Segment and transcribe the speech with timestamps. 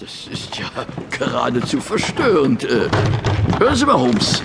[0.00, 0.66] das ist ja
[1.16, 2.64] geradezu verstörend.
[2.64, 2.88] Äh,
[3.58, 4.42] hören Sie mal, Holmes.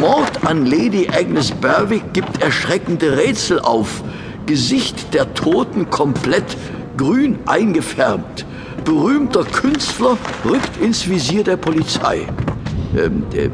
[0.00, 4.02] Mord an Lady Agnes Berwick gibt erschreckende Rätsel auf.
[4.46, 6.56] Gesicht der Toten komplett
[6.96, 8.46] grün eingefärbt.
[8.84, 12.26] Berühmter Künstler rückt ins Visier der Polizei.
[12.96, 13.52] Ähm, ähm,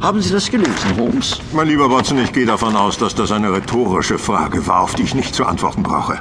[0.00, 1.40] haben Sie das gelesen, Holmes?
[1.52, 5.02] Mein lieber Watson, ich gehe davon aus, dass das eine rhetorische Frage war, auf die
[5.02, 6.20] ich nicht zu antworten brauche.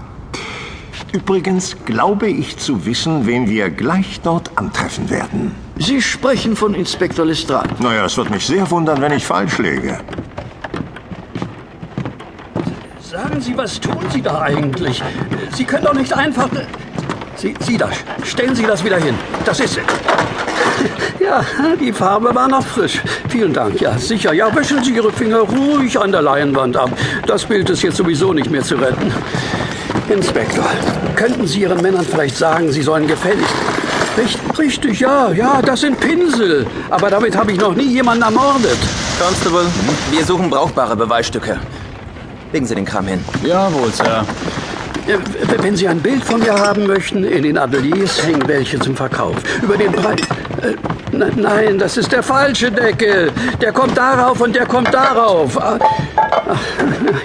[1.13, 5.55] Übrigens glaube ich zu wissen, wen wir gleich dort antreffen werden.
[5.77, 7.69] Sie sprechen von Inspektor Lestrade.
[7.79, 9.99] Naja, es wird mich sehr wundern, wenn ich falsch liege.
[12.99, 15.01] Sagen Sie, was tun Sie da eigentlich?
[15.53, 16.49] Sie können doch nicht einfach...
[17.35, 17.89] Sie, Sie da,
[18.23, 19.15] stellen Sie das wieder hin.
[19.45, 19.83] Das ist es.
[21.19, 21.43] Ja,
[21.79, 23.01] die Farbe war noch frisch.
[23.27, 24.33] Vielen Dank, ja, sicher.
[24.33, 26.91] Ja, wischen Sie Ihre Finger ruhig an der Leinwand ab.
[27.25, 29.11] Das Bild ist jetzt sowieso nicht mehr zu retten.
[30.09, 30.65] Inspektor,
[31.15, 33.53] könnten Sie Ihren Männern vielleicht sagen, sie sollen gefälligst.
[34.17, 36.65] Richtig, richtig, ja, ja, das sind Pinsel.
[36.89, 38.77] Aber damit habe ich noch nie jemanden ermordet.
[39.19, 39.65] Constable,
[40.11, 41.59] wir suchen brauchbare Beweisstücke.
[42.51, 43.23] Legen Sie den Kram hin.
[43.43, 44.25] Jawohl, Sir.
[45.07, 45.17] Äh,
[45.63, 49.35] Wenn Sie ein Bild von mir haben möchten, in den Ateliers hängen welche zum Verkauf.
[49.61, 50.19] Über den Preis.
[50.61, 53.31] Äh, ne- nein, das ist der falsche Deckel.
[53.61, 55.57] Der kommt darauf und der kommt darauf.
[55.61, 55.79] Ah,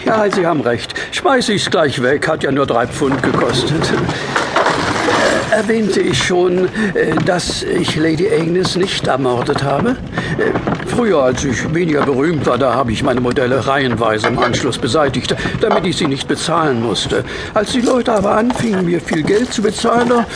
[0.05, 0.95] Ja, Sie haben recht.
[1.13, 2.27] Schmeiß ich's gleich weg.
[2.29, 3.93] Hat ja nur drei Pfund gekostet.
[5.53, 9.91] Äh, Erwähnte ich schon, äh, dass ich Lady Agnes nicht ermordet habe?
[10.39, 14.77] Äh, Früher, als ich weniger berühmt war, da habe ich meine Modelle reihenweise im Anschluss
[14.77, 17.25] beseitigt, damit ich sie nicht bezahlen musste.
[17.55, 20.27] Als die Leute aber anfingen, mir viel Geld zu bezahlen, da,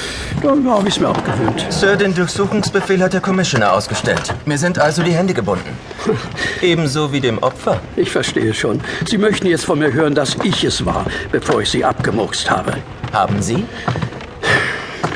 [0.42, 1.66] da habe ich es mir abgewöhnt.
[1.68, 4.34] Sir, den Durchsuchungsbefehl hat der Commissioner ausgestellt.
[4.46, 5.76] Mir sind also die Hände gebunden.
[6.62, 7.80] Ebenso wie dem Opfer.
[7.96, 8.80] Ich verstehe schon.
[9.04, 12.72] Sie möchten jetzt von mir hören, dass ich es war, bevor ich sie abgemurkst habe.
[13.12, 13.64] Haben Sie?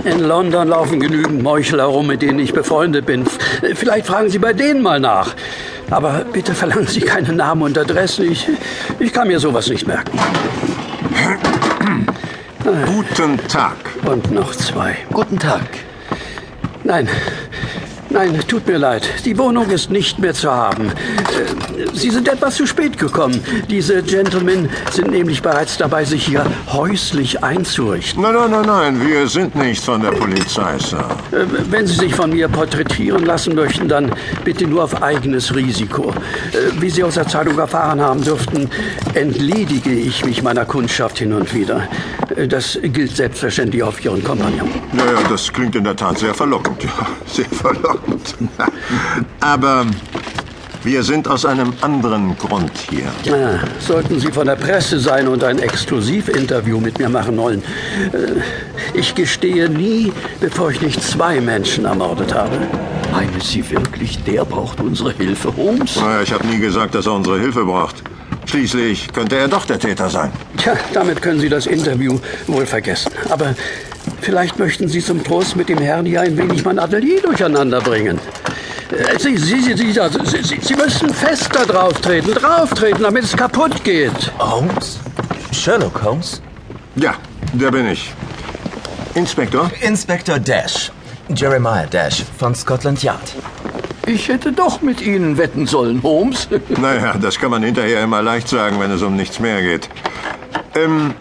[0.04, 3.24] In London laufen genügend Meuchel herum, mit denen ich befreundet bin.
[3.74, 5.34] Vielleicht fragen Sie bei denen mal nach.
[5.90, 8.30] Aber bitte verlangen Sie keine Namen und Adressen.
[8.30, 8.48] Ich,
[8.98, 10.18] ich kann mir sowas nicht merken.
[12.86, 13.76] Guten Tag.
[14.04, 14.96] Und noch zwei.
[15.12, 15.66] Guten Tag.
[16.84, 17.08] Nein,
[18.10, 19.08] nein, tut mir leid.
[19.24, 20.88] Die Wohnung ist nicht mehr zu haben.
[20.88, 20.92] Äh,
[21.94, 23.40] Sie sind etwas zu spät gekommen.
[23.68, 28.22] Diese Gentlemen sind nämlich bereits dabei, sich hier häuslich einzurichten.
[28.22, 31.04] Nein, nein, nein, nein, wir sind nicht von der Polizei, Sir.
[31.32, 34.12] Äh, Wenn Sie sich von mir porträtieren lassen möchten, dann
[34.44, 36.10] bitte nur auf eigenes Risiko.
[36.52, 38.68] Äh, Wie Sie aus der Zeitung erfahren haben dürften,
[39.14, 41.88] entledige ich mich meiner Kundschaft hin und wieder.
[42.48, 44.70] Das gilt selbstverständlich auf Ihren Kompagnon.
[44.92, 46.84] Naja, das klingt in der Tat sehr verlockend.
[46.84, 47.99] Ja, sehr verlockend.
[49.40, 49.86] Aber
[50.82, 53.04] wir sind aus einem anderen Grund hier.
[53.32, 57.62] Ah, Sollten Sie von der Presse sein und ein Exklusivinterview mit mir machen wollen.
[58.12, 58.40] Äh,
[58.98, 62.56] Ich gestehe nie, bevor ich nicht zwei Menschen ermordet habe.
[63.12, 65.96] Meinen Sie wirklich, der braucht unsere Hilfe, Holmes?
[65.96, 68.02] Naja, ich habe nie gesagt, dass er unsere Hilfe braucht.
[68.46, 70.32] Schließlich könnte er doch der Täter sein.
[70.56, 73.12] Tja, damit können Sie das Interview wohl vergessen.
[73.28, 73.54] Aber
[74.20, 78.18] vielleicht möchten Sie zum Trost mit dem Herrn hier ein wenig mein Atelier durcheinander bringen.
[78.90, 83.82] Äh, Sie, Sie, Sie, Sie, Sie, Sie, Sie müssen fester drauftreten, drauftreten, damit es kaputt
[83.84, 84.32] geht.
[84.38, 84.98] Holmes?
[85.52, 86.42] Sherlock Holmes?
[86.96, 87.14] Ja,
[87.52, 88.12] der bin ich.
[89.14, 89.70] Inspektor?
[89.80, 90.90] Inspektor Dash.
[91.34, 93.34] Jeremiah Dash von Scotland Yard.
[94.06, 96.48] Ich hätte doch mit Ihnen wetten sollen, Holmes.
[96.80, 99.88] Naja, das kann man hinterher immer leicht sagen, wenn es um nichts mehr geht.
[100.74, 101.14] Ähm,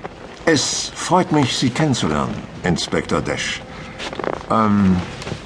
[0.52, 2.34] es freut mich, Sie kennenzulernen,
[2.64, 3.62] Inspektor Dash.
[4.50, 4.96] Ähm,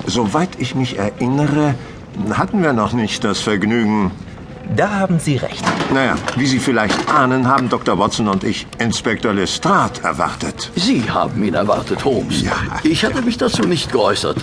[0.05, 1.75] soweit ich mich erinnere,
[2.31, 4.11] hatten wir noch nicht das Vergnügen.
[4.77, 5.63] Da haben Sie recht.
[5.93, 7.99] Naja, wie Sie vielleicht ahnen, haben Dr.
[7.99, 10.71] Watson und ich Inspektor Lestrade erwartet.
[10.75, 12.41] Sie haben ihn erwartet, Holmes.
[12.41, 12.53] Ja,
[12.83, 14.37] ich hatte mich dazu nicht geäußert.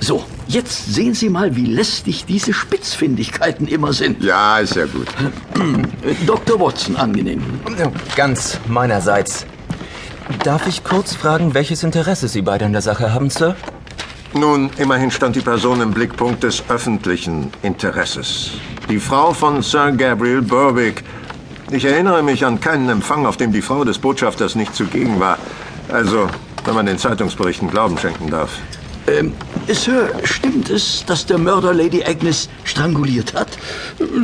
[0.00, 4.20] So, jetzt sehen Sie mal, wie lästig diese Spitzfindigkeiten immer sind.
[4.24, 5.06] Ja, ist ja gut.
[6.26, 6.58] Dr.
[6.58, 7.40] Watson, angenehm.
[8.16, 9.46] Ganz meinerseits.
[10.44, 13.56] Darf ich kurz fragen, welches Interesse Sie beide an der Sache haben, Sir?
[14.34, 18.52] Nun, immerhin stand die Person im Blickpunkt des öffentlichen Interesses.
[18.88, 21.04] Die Frau von Sir Gabriel Berwick.
[21.70, 25.38] Ich erinnere mich an keinen Empfang, auf dem die Frau des Botschafters nicht zugegen war.
[25.88, 26.28] Also,
[26.64, 28.50] wenn man den Zeitungsberichten Glauben schenken darf.
[29.06, 29.32] Ähm,
[29.68, 33.48] Sir, stimmt es, dass der Mörder Lady Agnes stranguliert hat?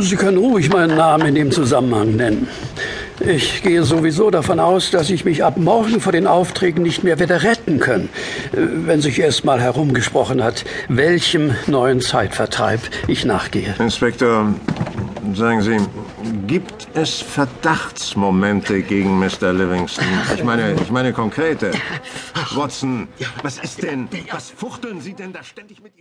[0.00, 2.48] Sie können ruhig meinen Namen in dem Zusammenhang nennen.
[3.20, 7.18] Ich gehe sowieso davon aus, dass ich mich ab morgen vor den Aufträgen nicht mehr
[7.18, 8.08] werde retten können,
[8.52, 13.74] wenn sich erst mal herumgesprochen hat, welchem neuen Zeitvertreib ich nachgehe.
[13.78, 14.54] Inspektor,
[15.34, 15.78] sagen Sie,
[16.46, 19.52] Gibt es Verdachtsmomente gegen Mr.
[19.52, 20.06] Livingston?
[20.34, 21.70] Ich meine, ich meine konkrete.
[22.54, 23.06] Watson,
[23.42, 24.08] was ist denn?
[24.30, 25.96] Was fuchteln Sie denn da ständig mit Ihrem...